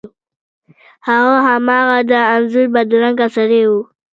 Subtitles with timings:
[1.07, 3.71] هغه هماغه د انځور بدرنګه سړی و.